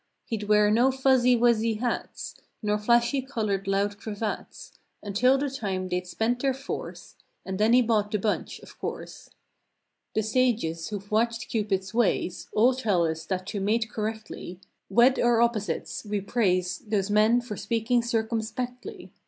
He'd 0.25 0.45
wear 0.45 0.71
no 0.71 0.89
"fuzzy 0.91 1.35
wuzzy" 1.37 1.75
hats. 1.75 2.33
Nor 2.63 2.79
flashy 2.79 3.21
colored 3.21 3.67
loud 3.67 3.99
cravats 3.99 4.71
Until 5.03 5.37
the 5.37 5.47
time 5.47 5.89
they'd 5.89 6.07
"spent 6.07 6.41
their 6.41 6.55
force" 6.55 7.15
And 7.45 7.59
then 7.59 7.73
he 7.73 7.83
bought 7.83 8.09
the 8.09 8.17
bunch, 8.17 8.57
of 8.61 8.79
course. 8.79 9.29
The 10.15 10.23
sages 10.23 10.87
who've 10.87 11.11
watched 11.11 11.49
Cupid's 11.49 11.93
ways 11.93 12.47
All 12.53 12.73
tell 12.73 13.05
us 13.05 13.27
that 13.27 13.45
to 13.49 13.59
mate 13.59 13.91
correctly— 13.91 14.59
"Wed 14.89 15.19
our 15.19 15.39
opposites." 15.39 16.03
We 16.03 16.19
praise 16.19 16.79
Those 16.79 17.11
men 17.11 17.39
for 17.39 17.55
speaking 17.55 18.01
circumspectly. 18.01 19.11